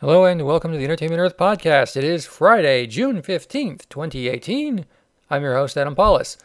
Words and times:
Hello 0.00 0.26
and 0.26 0.46
welcome 0.46 0.70
to 0.70 0.78
the 0.78 0.84
Entertainment 0.84 1.18
Earth 1.18 1.36
podcast. 1.36 1.96
It 1.96 2.04
is 2.04 2.24
Friday, 2.24 2.86
June 2.86 3.20
15th, 3.20 3.88
2018. 3.88 4.86
I'm 5.28 5.42
your 5.42 5.56
host, 5.56 5.76
Adam 5.76 5.96
Pawlus. 5.96 6.36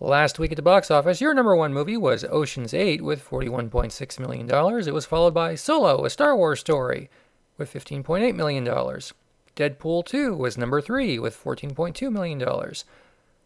Last 0.00 0.38
week 0.38 0.52
at 0.52 0.56
the 0.56 0.62
box 0.62 0.90
office, 0.90 1.18
your 1.18 1.32
number 1.32 1.56
one 1.56 1.72
movie 1.72 1.96
was 1.96 2.24
Ocean's 2.24 2.74
8 2.74 3.02
with 3.02 3.26
$41.6 3.26 4.20
million. 4.20 4.86
It 4.86 4.92
was 4.92 5.06
followed 5.06 5.32
by 5.32 5.54
Solo, 5.54 6.04
a 6.04 6.10
Star 6.10 6.36
Wars 6.36 6.60
story, 6.60 7.08
with 7.56 7.72
$15.8 7.72 8.34
million. 8.34 8.66
Deadpool 8.66 10.04
2 10.04 10.34
was 10.34 10.58
number 10.58 10.82
three 10.82 11.18
with 11.18 11.42
$14.2 11.42 12.12
million. 12.12 12.44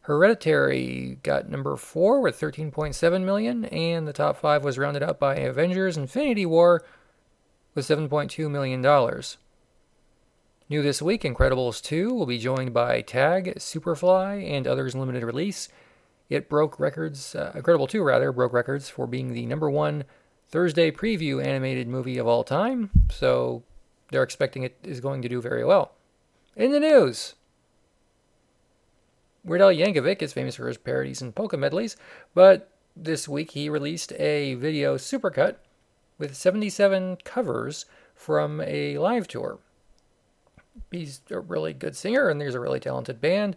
Hereditary 0.01 1.19
got 1.23 1.49
number 1.49 1.77
four 1.77 2.21
with 2.21 2.41
13.7 2.41 3.23
million, 3.23 3.67
and 3.67 4.09
the 4.09 4.13
top 4.13 4.37
five 4.37 4.65
was 4.65 4.79
rounded 4.79 5.05
out 5.05 5.21
by 5.21 5.37
Avengers 5.37 5.97
Infinity 5.97 6.45
War 6.45 6.83
with 7.75 7.87
$7.2 7.87 8.51
million. 8.51 8.81
New 10.71 10.83
this 10.83 11.01
week, 11.01 11.23
Incredibles 11.23 11.83
2 11.83 12.13
will 12.13 12.27
be 12.27 12.39
joined 12.39 12.75
by 12.75 13.01
Tag, 13.01 13.55
Superfly, 13.57 14.51
and 14.51 14.67
others 14.67 14.95
in 14.95 15.01
limited 15.01 15.25
release. 15.25 15.69
It 16.29 16.49
broke 16.49 16.79
records, 16.79 17.35
uh, 17.35 17.53
Incredible 17.55 17.87
2 17.87 18.03
rather, 18.03 18.33
broke 18.33 18.53
records 18.53 18.89
for 18.91 19.07
being 19.07 19.33
the 19.33 19.47
number 19.47 19.71
one 19.71 20.05
Thursday 20.51 20.91
preview 20.91 21.45
animated 21.45 21.89
movie 21.89 22.19
of 22.19 22.27
all 22.27 22.45
time, 22.45 22.91
so 23.11 23.63
they're 24.11 24.23
expecting 24.23 24.63
it 24.63 24.77
is 24.83 25.01
going 25.01 25.23
to 25.23 25.29
do 25.29 25.41
very 25.41 25.65
well. 25.65 25.93
In 26.57 26.73
the 26.73 26.81
news, 26.81 27.35
Weird 29.45 29.63
Al 29.63 29.69
Yankovic 29.69 30.21
is 30.21 30.33
famous 30.33 30.57
for 30.57 30.69
his 30.69 30.77
parodies 30.77 31.23
and 31.23 31.35
polka 31.35 31.57
medleys, 31.57 31.97
but 32.35 32.71
this 32.97 33.29
week 33.29 33.53
he 33.53 33.71
released 33.71 34.13
a 34.15 34.55
video 34.55 34.97
supercut 34.97 35.57
with 36.19 36.35
77 36.35 37.19
covers 37.25 37.87
from 38.15 38.61
a 38.61 38.99
live 38.99 39.29
tour. 39.29 39.59
He's 40.91 41.21
a 41.31 41.41
really 41.41 41.73
good 41.73 41.97
singer, 41.97 42.29
and 42.29 42.41
there's 42.41 42.55
a 42.55 42.61
really 42.61 42.81
talented 42.81 43.21
band. 43.21 43.57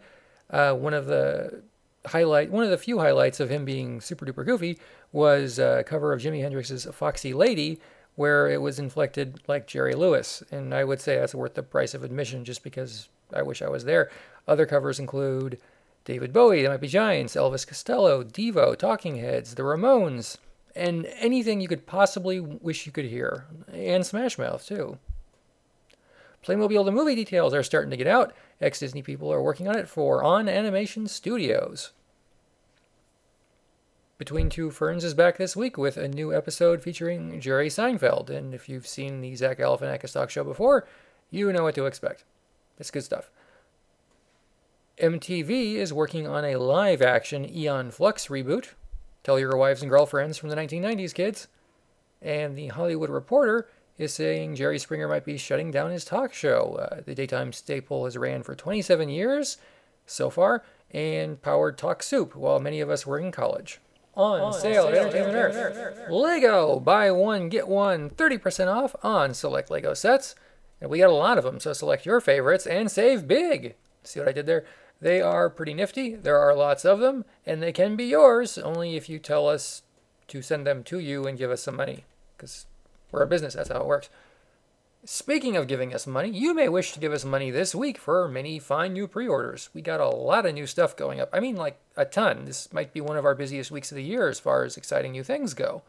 Uh, 0.49 0.73
one 0.73 0.93
of 0.93 1.05
the 1.05 1.63
highlight, 2.07 2.51
one 2.51 2.63
of 2.63 2.69
the 2.69 2.77
few 2.77 2.99
highlights 2.99 3.39
of 3.39 3.49
him 3.49 3.65
being 3.65 4.01
super 4.01 4.25
duper 4.25 4.45
goofy 4.45 4.79
was 5.11 5.59
a 5.59 5.83
cover 5.85 6.13
of 6.13 6.21
Jimi 6.21 6.41
Hendrix's 6.41 6.85
"Foxy 6.91 7.33
Lady," 7.33 7.79
where 8.15 8.49
it 8.49 8.61
was 8.61 8.79
inflected 8.79 9.39
like 9.47 9.67
Jerry 9.67 9.93
Lewis, 9.93 10.43
and 10.51 10.73
I 10.73 10.83
would 10.83 10.99
say 10.99 11.17
that's 11.17 11.35
worth 11.35 11.53
the 11.53 11.63
price 11.63 11.93
of 11.93 12.03
admission, 12.03 12.43
just 12.43 12.63
because 12.63 13.09
I 13.33 13.41
wish 13.41 13.61
I 13.61 13.69
was 13.69 13.85
there. 13.85 14.09
Other 14.47 14.65
covers 14.65 14.99
include 14.99 15.59
David 16.03 16.33
Bowie, 16.33 16.63
They 16.63 16.67
Might 16.67 16.81
Be 16.81 16.87
Giants, 16.87 17.35
Elvis 17.35 17.65
Costello, 17.67 18.23
Devo, 18.23 18.75
Talking 18.75 19.17
Heads, 19.17 19.55
The 19.55 19.63
Ramones, 19.63 20.37
and 20.75 21.05
anything 21.17 21.61
you 21.61 21.67
could 21.67 21.85
possibly 21.85 22.39
wish 22.39 22.85
you 22.85 22.91
could 22.91 23.05
hear, 23.05 23.45
and 23.71 24.05
Smash 24.05 24.37
Mouth 24.37 24.65
too. 24.65 24.97
Playmobil 26.43 26.83
the 26.85 26.91
movie 26.91 27.15
details 27.15 27.53
are 27.53 27.63
starting 27.63 27.91
to 27.91 27.97
get 27.97 28.07
out. 28.07 28.33
Ex 28.59 28.79
Disney 28.79 29.01
people 29.01 29.31
are 29.31 29.43
working 29.43 29.67
on 29.67 29.77
it 29.77 29.87
for 29.87 30.23
On 30.23 30.49
Animation 30.49 31.07
Studios. 31.07 31.91
Between 34.17 34.49
Two 34.49 34.69
Ferns 34.69 35.03
is 35.03 35.13
back 35.13 35.37
this 35.37 35.55
week 35.55 35.77
with 35.77 35.97
a 35.97 36.07
new 36.07 36.33
episode 36.33 36.83
featuring 36.83 37.39
Jerry 37.41 37.69
Seinfeld. 37.69 38.29
And 38.29 38.53
if 38.53 38.69
you've 38.69 38.87
seen 38.87 39.21
the 39.21 39.35
Zach 39.35 39.57
Galifianakis 39.57 40.13
talk 40.13 40.29
show 40.29 40.43
before, 40.43 40.87
you 41.31 41.51
know 41.51 41.63
what 41.63 41.75
to 41.75 41.85
expect. 41.85 42.23
It's 42.77 42.91
good 42.91 43.03
stuff. 43.03 43.31
MTV 44.99 45.73
is 45.75 45.91
working 45.91 46.27
on 46.27 46.45
a 46.45 46.57
live 46.57 47.01
action 47.01 47.45
Aeon 47.49 47.89
Flux 47.89 48.27
reboot 48.27 48.73
Tell 49.23 49.39
your 49.39 49.55
wives 49.55 49.81
and 49.81 49.89
girlfriends 49.89 50.37
from 50.37 50.49
the 50.49 50.55
1990s, 50.55 51.13
kids. 51.13 51.47
And 52.21 52.57
the 52.57 52.67
Hollywood 52.67 53.09
Reporter 53.09 53.67
is 53.97 54.13
saying 54.13 54.55
Jerry 54.55 54.79
Springer 54.79 55.07
might 55.07 55.25
be 55.25 55.37
shutting 55.37 55.71
down 55.71 55.91
his 55.91 56.05
talk 56.05 56.33
show. 56.33 56.77
Uh, 56.79 57.01
the 57.05 57.15
daytime 57.15 57.53
staple 57.53 58.05
has 58.05 58.17
ran 58.17 58.43
for 58.43 58.55
27 58.55 59.09
years 59.09 59.57
so 60.05 60.29
far 60.29 60.63
and 60.91 61.41
powered 61.41 61.77
Talk 61.77 62.03
Soup 62.03 62.35
while 62.35 62.59
many 62.59 62.81
of 62.81 62.89
us 62.89 63.05
were 63.05 63.19
in 63.19 63.31
college. 63.31 63.79
On, 64.13 64.41
on 64.41 64.53
sale, 64.53 64.87
at 64.87 64.93
Entertainment 64.95 65.35
Earth. 65.35 65.55
Earth. 65.55 66.11
Lego, 66.11 66.79
buy 66.79 67.11
one, 67.11 67.47
get 67.47 67.67
one, 67.67 68.09
30% 68.09 68.67
off 68.67 68.93
on 69.03 69.33
select 69.33 69.71
Lego 69.71 69.93
sets. 69.93 70.35
And 70.81 70.89
we 70.89 70.99
got 70.99 71.09
a 71.09 71.13
lot 71.13 71.37
of 71.37 71.43
them, 71.43 71.59
so 71.59 71.71
select 71.71 72.05
your 72.05 72.19
favorites 72.19 72.67
and 72.67 72.91
save 72.91 73.27
big. 73.27 73.75
See 74.03 74.19
what 74.19 74.27
I 74.27 74.33
did 74.33 74.47
there? 74.47 74.65
They 75.01 75.19
are 75.19 75.49
pretty 75.49 75.73
nifty. 75.73 76.15
There 76.15 76.37
are 76.37 76.55
lots 76.55 76.85
of 76.85 76.99
them, 76.99 77.25
and 77.45 77.61
they 77.61 77.71
can 77.71 77.95
be 77.95 78.05
yours 78.05 78.57
only 78.59 78.95
if 78.95 79.09
you 79.09 79.17
tell 79.17 79.47
us 79.47 79.81
to 80.27 80.41
send 80.43 80.65
them 80.65 80.83
to 80.85 80.99
you 80.99 81.25
and 81.25 81.37
give 81.37 81.49
us 81.49 81.63
some 81.63 81.75
money. 81.75 82.05
Because 82.37 82.67
we're 83.11 83.23
a 83.23 83.27
business, 83.27 83.55
that's 83.55 83.69
how 83.69 83.81
it 83.81 83.87
works. 83.87 84.09
Speaking 85.03 85.57
of 85.57 85.67
giving 85.67 85.95
us 85.95 86.05
money, 86.05 86.29
you 86.29 86.53
may 86.53 86.69
wish 86.69 86.93
to 86.93 86.99
give 86.99 87.11
us 87.11 87.25
money 87.25 87.49
this 87.49 87.73
week 87.73 87.97
for 87.97 88.27
many 88.27 88.59
fine 88.59 88.93
new 88.93 89.07
pre 89.07 89.27
orders. 89.27 89.69
We 89.73 89.81
got 89.81 89.99
a 89.99 90.07
lot 90.07 90.45
of 90.45 90.53
new 90.53 90.67
stuff 90.67 90.95
going 90.95 91.19
up. 91.19 91.29
I 91.33 91.39
mean, 91.39 91.55
like 91.55 91.79
a 91.97 92.05
ton. 92.05 92.45
This 92.45 92.71
might 92.71 92.93
be 92.93 93.01
one 93.01 93.17
of 93.17 93.25
our 93.25 93.33
busiest 93.33 93.71
weeks 93.71 93.91
of 93.91 93.95
the 93.95 94.03
year 94.03 94.29
as 94.29 94.39
far 94.39 94.63
as 94.63 94.77
exciting 94.77 95.13
new 95.13 95.23
things 95.23 95.55
go. 95.55 95.81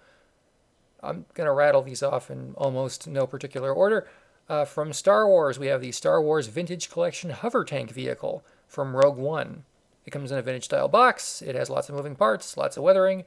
I'm 1.02 1.26
going 1.34 1.46
to 1.46 1.52
rattle 1.52 1.82
these 1.82 2.02
off 2.02 2.30
in 2.30 2.54
almost 2.56 3.06
no 3.06 3.26
particular 3.26 3.70
order. 3.70 4.08
Uh, 4.48 4.64
from 4.64 4.94
Star 4.94 5.28
Wars, 5.28 5.58
we 5.58 5.66
have 5.66 5.82
the 5.82 5.92
Star 5.92 6.22
Wars 6.22 6.46
Vintage 6.46 6.90
Collection 6.90 7.30
Hover 7.30 7.64
Tank 7.64 7.90
vehicle 7.90 8.42
from 8.72 8.96
Rogue 8.96 9.18
One. 9.18 9.64
It 10.06 10.10
comes 10.10 10.32
in 10.32 10.38
a 10.38 10.42
vintage 10.42 10.64
style 10.64 10.88
box. 10.88 11.42
It 11.42 11.54
has 11.54 11.68
lots 11.68 11.90
of 11.90 11.94
moving 11.94 12.16
parts, 12.16 12.56
lots 12.56 12.78
of 12.78 12.82
weathering. 12.82 13.24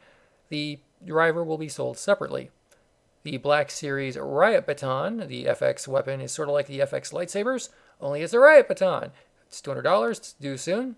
The 0.50 0.80
driver 1.06 1.44
will 1.44 1.60
be 1.60 1.70
sold 1.70 2.00
separately. 2.00 2.50
The 3.22 3.38
Black 3.38 3.70
Series 3.70 4.18
Riot 4.18 4.66
Baton, 4.66 5.28
the 5.28 5.46
FX 5.46 5.88
weapon, 5.88 6.20
is 6.20 6.32
sort 6.32 6.50
of 6.50 6.54
like 6.54 6.66
the 6.66 6.80
FX 6.80 7.14
lightsabers, 7.14 7.70
only 8.02 8.24
it's 8.24 8.34
a 8.34 8.40
Riot 8.40 8.68
Baton. 8.68 9.12
It's 9.48 9.62
$200, 9.62 10.12
it's 10.12 10.34
due 10.34 10.58
soon. 10.58 10.96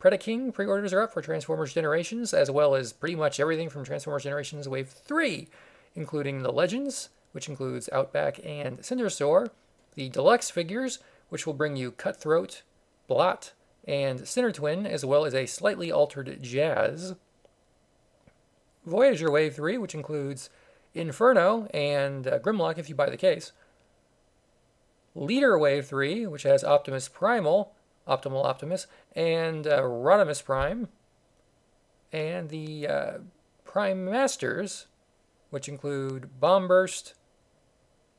Predaking 0.00 0.52
pre 0.52 0.66
orders 0.66 0.92
are 0.92 1.02
up 1.02 1.12
for 1.12 1.22
Transformers 1.22 1.72
Generations, 1.72 2.34
as 2.34 2.50
well 2.50 2.74
as 2.74 2.92
pretty 2.92 3.14
much 3.14 3.40
everything 3.40 3.70
from 3.70 3.84
Transformers 3.84 4.24
Generations 4.24 4.68
Wave 4.68 4.88
3, 4.88 5.48
including 5.94 6.42
the 6.42 6.52
Legends, 6.52 7.10
which 7.32 7.48
includes 7.48 7.88
Outback 7.92 8.40
and 8.44 8.78
Cindersaur, 8.80 9.50
the 9.94 10.08
deluxe 10.08 10.50
figures, 10.50 10.98
which 11.28 11.46
will 11.46 11.54
bring 11.54 11.76
you 11.76 11.92
Cutthroat, 11.92 12.62
Blot, 13.06 13.52
and 13.86 14.20
Sinnertwin, 14.20 14.86
as 14.86 15.04
well 15.04 15.24
as 15.24 15.34
a 15.34 15.46
slightly 15.46 15.92
altered 15.92 16.42
Jazz. 16.42 17.14
Voyager 18.84 19.30
Wave 19.30 19.54
3, 19.54 19.78
which 19.78 19.94
includes 19.94 20.50
Inferno 20.94 21.66
and 21.74 22.26
uh, 22.26 22.38
Grimlock 22.38 22.78
if 22.78 22.88
you 22.88 22.94
buy 22.94 23.10
the 23.10 23.16
case. 23.16 23.52
Leader 25.14 25.58
Wave 25.58 25.86
3, 25.86 26.26
which 26.26 26.44
has 26.44 26.62
Optimus 26.62 27.08
Primal, 27.08 27.72
Optimal 28.06 28.44
Optimus, 28.44 28.86
and 29.14 29.66
uh, 29.66 29.82
Rodimus 29.82 30.44
Prime. 30.44 30.88
And 32.12 32.48
the 32.48 32.86
uh, 32.86 33.12
Prime 33.64 34.04
Masters, 34.04 34.86
which 35.50 35.68
include 35.68 36.40
Bomb 36.40 36.68
Burst, 36.68 37.14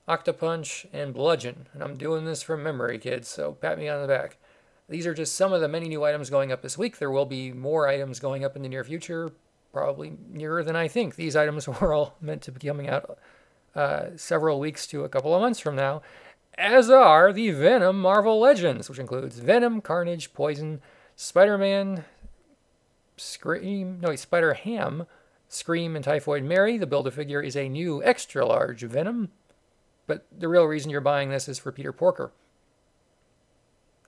Octopunch, 0.07 0.85
and 0.91 1.13
Bludgeon. 1.13 1.67
And 1.73 1.83
I'm 1.83 1.97
doing 1.97 2.25
this 2.25 2.41
from 2.41 2.63
memory, 2.63 2.99
kids, 2.99 3.27
so 3.27 3.53
pat 3.53 3.77
me 3.77 3.87
on 3.87 4.01
the 4.01 4.07
back. 4.07 4.37
These 4.89 5.05
are 5.05 5.13
just 5.13 5.35
some 5.35 5.51
of 5.51 5.59
the 5.59 5.67
many 5.67 5.89
new 5.89 6.05
items 6.05 6.29
going 6.29 6.51
up 6.51 6.61
this 6.61 6.77
week. 6.77 6.97
There 6.97 7.11
will 7.11 7.25
be 7.25 7.51
more 7.51 7.87
items 7.87 8.19
going 8.19 8.45
up 8.45 8.55
in 8.55 8.61
the 8.61 8.69
near 8.69 8.85
future, 8.85 9.31
probably 9.73 10.13
nearer 10.29 10.63
than 10.63 10.77
I 10.77 10.87
think. 10.87 11.15
These 11.15 11.35
items 11.35 11.67
were 11.81 11.93
all 11.93 12.15
meant 12.21 12.41
to 12.43 12.51
be 12.51 12.67
coming 12.67 12.87
out 12.87 13.19
uh, 13.75 14.07
several 14.15 14.59
weeks 14.59 14.87
to 14.87 15.03
a 15.03 15.09
couple 15.09 15.35
of 15.35 15.41
months 15.41 15.59
from 15.59 15.75
now, 15.75 16.01
as 16.57 16.89
are 16.89 17.33
the 17.33 17.51
Venom 17.51 17.99
Marvel 17.99 18.39
Legends, 18.39 18.89
which 18.89 18.97
includes 18.97 19.39
Venom, 19.39 19.81
Carnage, 19.81 20.33
Poison, 20.33 20.81
Spider 21.15 21.57
Man, 21.57 22.05
Scream, 23.17 23.99
no, 23.99 24.15
Spider 24.15 24.53
Ham, 24.53 25.05
Scream, 25.49 25.95
and 25.95 26.05
Typhoid 26.05 26.43
Mary. 26.43 26.77
The 26.77 26.87
Build 26.87 27.07
a 27.07 27.11
Figure 27.11 27.41
is 27.41 27.57
a 27.57 27.67
new 27.67 28.01
extra 28.03 28.45
large 28.45 28.83
Venom, 28.83 29.29
but 30.07 30.25
the 30.35 30.47
real 30.47 30.65
reason 30.65 30.89
you're 30.91 31.01
buying 31.01 31.29
this 31.29 31.49
is 31.49 31.59
for 31.59 31.71
Peter 31.73 31.91
Porker. 31.91 32.31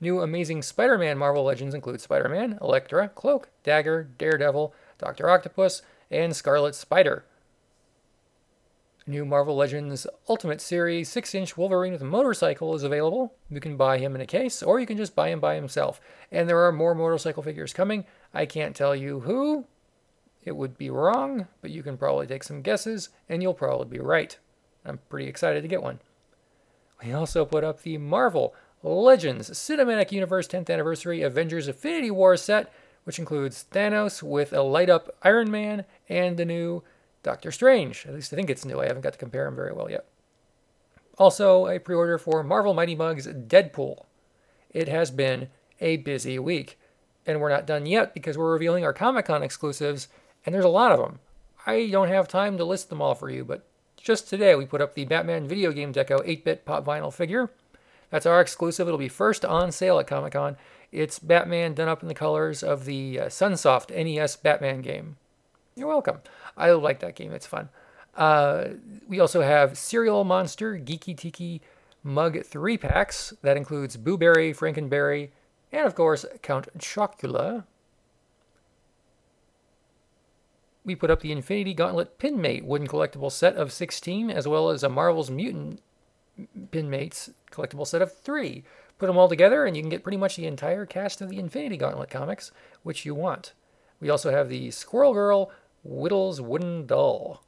New 0.02 0.22
Amazing 0.22 0.62
Spider 0.62 0.98
Man 0.98 1.18
Marvel 1.18 1.44
Legends 1.44 1.76
include 1.76 2.00
Spider 2.00 2.30
Man, 2.30 2.58
Elektra, 2.62 3.10
Cloak, 3.10 3.50
Dagger, 3.64 4.10
Daredevil, 4.18 4.74
Dr. 4.98 5.30
Octopus, 5.30 5.82
and 6.10 6.36
Scarlet 6.36 6.74
Spider. 6.74 7.26
New 9.06 9.26
Marvel 9.26 9.56
Legends 9.56 10.06
Ultimate 10.30 10.62
Series 10.62 11.10
6 11.10 11.36
inch 11.36 11.58
Wolverine 11.58 11.94
with 11.94 12.02
a 12.02 12.06
motorcycle 12.06 12.76
is 12.76 12.84
available. 12.84 13.34
You 13.50 13.60
can 13.60 13.76
buy 13.76 13.98
him 13.98 14.14
in 14.16 14.22
a 14.22 14.26
case, 14.26 14.62
or 14.62 14.80
you 14.80 14.86
can 14.86 14.98
just 14.98 15.16
buy 15.16 15.30
him 15.30 15.40
by 15.40 15.56
himself. 15.56 16.00
And 16.32 16.48
there 16.48 16.64
are 16.66 16.72
more 16.72 16.94
motorcycle 16.94 17.44
figures 17.44 17.74
coming. 17.74 18.06
I 18.34 18.46
can't 18.46 18.76
tell 18.76 18.96
you 18.96 19.22
who. 19.22 19.66
It 20.46 20.56
would 20.56 20.78
be 20.78 20.90
wrong, 20.90 21.48
but 21.62 21.72
you 21.72 21.84
can 21.84 21.98
probably 21.98 22.28
take 22.28 22.44
some 22.44 22.62
guesses, 22.62 23.10
and 23.28 23.42
you'll 23.42 23.54
probably 23.54 23.98
be 23.98 24.04
right. 24.04 24.38
I'm 24.86 25.00
pretty 25.10 25.28
excited 25.28 25.62
to 25.62 25.68
get 25.68 25.84
one. 25.84 26.00
We 27.04 27.12
also 27.12 27.46
put 27.46 27.64
up 27.64 27.82
the 27.82 27.98
Marvel 27.98 28.54
Legends 28.82 29.50
Cinematic 29.50 30.12
Universe 30.12 30.48
10th 30.48 30.70
Anniversary 30.70 31.22
Avengers 31.22 31.68
Infinity 31.68 32.12
War 32.12 32.38
set, 32.38 32.72
which 33.04 33.20
includes 33.20 33.66
Thanos 33.72 34.24
with 34.24 34.54
a 34.54 34.62
light 34.62 34.90
up 34.90 35.16
Iron 35.22 35.52
Man 35.52 35.86
and 36.08 36.38
the 36.38 36.46
new 36.46 36.84
Doctor 37.22 37.52
Strange. 37.52 38.06
At 38.08 38.14
least 38.14 38.32
I 38.32 38.38
think 38.38 38.50
it's 38.50 38.64
new. 38.64 38.80
I 38.80 38.88
haven't 38.88 39.02
got 39.02 39.14
to 39.14 39.20
compare 39.20 39.46
them 39.46 39.56
very 39.56 39.74
well 39.74 39.90
yet. 39.90 40.06
Also, 41.18 41.68
a 41.68 41.80
pre 41.80 41.96
order 41.96 42.18
for 42.18 42.44
Marvel 42.44 42.74
Mighty 42.74 42.96
Mugs 42.96 43.28
Deadpool. 43.28 44.06
It 44.70 44.88
has 44.88 45.12
been 45.12 45.50
a 45.82 45.98
busy 45.98 46.40
week, 46.40 46.80
and 47.26 47.42
we're 47.42 47.50
not 47.50 47.68
done 47.68 47.86
yet 47.86 48.14
because 48.14 48.38
we're 48.38 48.54
revealing 48.54 48.86
our 48.86 48.94
Comic 48.94 49.26
Con 49.26 49.44
exclusives, 49.44 50.08
and 50.46 50.56
there's 50.56 50.64
a 50.64 50.70
lot 50.70 50.94
of 50.94 51.00
them. 51.00 51.20
I 51.66 51.90
don't 51.92 52.08
have 52.08 52.30
time 52.30 52.58
to 52.58 52.64
list 52.64 52.90
them 52.90 53.02
all 53.02 53.16
for 53.16 53.30
you, 53.30 53.44
but 53.44 53.66
just 53.98 54.30
today 54.30 54.56
we 54.56 54.66
put 54.66 54.80
up 54.80 54.94
the 54.94 55.04
Batman 55.04 55.48
video 55.48 55.74
game 55.74 55.92
deco 55.92 56.22
8 56.24 56.46
bit 56.46 56.66
pop 56.66 56.86
vinyl 56.86 57.14
figure. 57.14 57.50
That's 58.10 58.26
our 58.26 58.42
exclusive. 58.42 58.88
It'll 58.88 58.98
be 58.98 59.08
first 59.08 59.46
on 59.46 59.72
sale 59.72 60.00
at 60.00 60.08
Comic 60.08 60.34
Con. 60.34 60.58
It's 60.92 61.20
Batman 61.20 61.74
done 61.74 61.88
up 61.88 62.02
in 62.02 62.08
the 62.08 62.16
colors 62.16 62.64
of 62.64 62.86
the 62.86 63.20
uh, 63.20 63.26
Sunsoft 63.26 63.90
NES 63.96 64.36
Batman 64.38 64.82
game. 64.82 65.18
You're 65.76 65.88
welcome. 65.88 66.20
I 66.58 66.72
like 66.72 67.00
that 67.00 67.16
game, 67.16 67.32
it's 67.32 67.46
fun. 67.46 67.70
Uh, 68.16 68.70
we 69.08 69.20
also 69.20 69.42
have 69.42 69.78
Cereal 69.78 70.24
Monster 70.24 70.78
Geeky 70.78 71.16
Tiki 71.16 71.62
Mug 72.04 72.44
3 72.44 72.78
packs. 72.78 73.34
That 73.44 73.58
includes 73.58 73.98
Boo 73.98 74.18
Berry, 74.18 74.54
Frankenberry, 74.54 75.30
and 75.72 75.86
of 75.86 75.96
course, 75.96 76.26
Count 76.42 76.68
Chocula. 76.78 77.66
We 80.84 80.96
put 80.96 81.12
up 81.12 81.22
the 81.22 81.32
Infinity 81.32 81.76
Gauntlet 81.76 82.18
Pinmate 82.18 82.64
wooden 82.64 82.88
collectible 82.88 83.32
set 83.32 83.56
of 83.56 83.72
16, 83.72 84.32
as 84.32 84.48
well 84.48 84.70
as 84.70 84.82
a 84.82 84.90
Marvel's 84.90 85.30
Mutant 85.30 85.82
Pinmates 86.72 87.32
collectible 87.52 87.88
set 87.88 88.02
of 88.02 88.16
3. 88.18 88.64
Put 88.98 89.08
them 89.08 89.18
all 89.18 89.30
together, 89.30 89.66
and 89.66 89.76
you 89.78 89.84
can 89.84 89.90
get 89.90 90.04
pretty 90.04 90.18
much 90.18 90.36
the 90.36 90.46
entire 90.46 90.86
cast 90.86 91.22
of 91.22 91.30
the 91.30 91.40
Infinity 91.40 91.78
Gauntlet 91.78 92.10
comics, 92.10 92.52
which 92.84 93.06
you 93.06 93.16
want. 93.16 93.54
We 94.02 94.10
also 94.10 94.32
have 94.32 94.50
the 94.50 94.72
Squirrel 94.72 95.14
Girl 95.14 95.52
Whittles 95.84 96.42
Wooden 96.42 96.86
Doll 96.86 97.42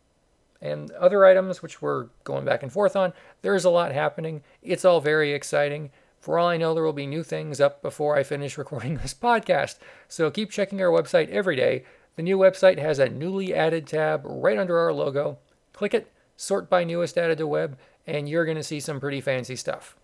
and 0.62 0.92
other 0.92 1.26
items 1.26 1.62
which 1.62 1.82
we're 1.82 2.08
going 2.24 2.46
back 2.46 2.62
and 2.62 2.72
forth 2.72 2.96
on. 2.96 3.14
There's 3.42 3.66
a 3.66 3.70
lot 3.70 3.92
happening. 3.92 4.44
It's 4.62 4.86
all 4.86 5.02
very 5.02 5.34
exciting. 5.34 5.92
For 6.20 6.38
all 6.38 6.48
I 6.48 6.58
know, 6.58 6.74
there 6.74 6.84
will 6.84 6.94
be 6.94 7.08
new 7.08 7.24
things 7.24 7.60
up 7.60 7.82
before 7.82 8.16
I 8.16 8.24
finish 8.24 8.58
recording 8.58 8.98
this 8.98 9.14
podcast. 9.14 9.78
So 10.08 10.30
keep 10.30 10.52
checking 10.52 10.82
our 10.82 10.90
website 10.90 11.30
every 11.30 11.56
day. 11.56 11.84
The 12.16 12.24
new 12.24 12.38
website 12.38 12.78
has 12.78 13.00
a 13.00 13.10
newly 13.10 13.54
added 13.54 13.88
tab 13.88 14.22
right 14.24 14.58
under 14.58 14.78
our 14.78 14.94
logo. 14.94 15.40
Click 15.74 15.94
it, 15.94 16.12
sort 16.42 16.70
by 16.70 16.84
newest 16.84 17.18
added 17.18 17.38
to 17.38 17.48
web, 17.48 17.78
and 18.08 18.28
you're 18.28 18.46
going 18.46 18.58
to 18.58 18.64
see 18.64 18.80
some 18.80 19.00
pretty 19.00 19.22
fancy 19.22 19.56
stuff. 19.56 19.96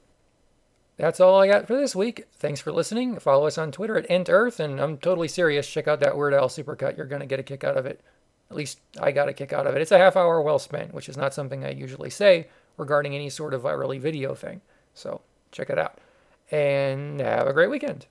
That's 0.97 1.19
all 1.19 1.39
I 1.39 1.47
got 1.47 1.67
for 1.67 1.75
this 1.75 1.95
week. 1.95 2.25
Thanks 2.33 2.59
for 2.59 2.71
listening. 2.71 3.19
Follow 3.19 3.47
us 3.47 3.57
on 3.57 3.71
Twitter 3.71 3.97
at 3.97 4.07
EntEarth, 4.07 4.59
and 4.59 4.79
I'm 4.79 4.97
totally 4.97 5.27
serious. 5.27 5.67
Check 5.67 5.87
out 5.87 5.99
that 5.99 6.15
Weird 6.15 6.33
Al 6.33 6.47
supercut. 6.47 6.95
You're 6.95 7.05
going 7.05 7.21
to 7.21 7.27
get 7.27 7.39
a 7.39 7.43
kick 7.43 7.63
out 7.63 7.77
of 7.77 7.85
it. 7.85 8.01
At 8.49 8.57
least 8.57 8.79
I 8.99 9.11
got 9.11 9.29
a 9.29 9.33
kick 9.33 9.51
out 9.51 9.67
of 9.67 9.75
it. 9.75 9.81
It's 9.81 9.91
a 9.91 9.97
half 9.97 10.15
hour 10.15 10.41
well 10.41 10.59
spent, 10.59 10.93
which 10.93 11.09
is 11.09 11.17
not 11.17 11.33
something 11.33 11.65
I 11.65 11.71
usually 11.71 12.09
say 12.09 12.47
regarding 12.77 13.13
any 13.13 13.29
sort 13.29 13.53
of 13.53 13.63
virally 13.63 13.99
video 13.99 14.33
thing. 14.33 14.61
So 14.93 15.21
check 15.51 15.69
it 15.69 15.77
out. 15.77 15.99
And 16.51 17.19
have 17.19 17.47
a 17.47 17.53
great 17.53 17.69
weekend. 17.69 18.05